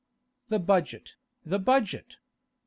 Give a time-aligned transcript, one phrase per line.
[0.49, 1.13] The budget,
[1.45, 2.17] the budget!